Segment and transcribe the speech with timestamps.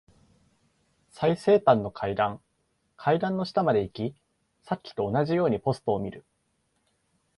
[1.11, 2.41] 最西端の階段。
[2.97, 4.15] 階段の下まで行き、
[4.63, 6.25] さっきと同じようにポストを見る。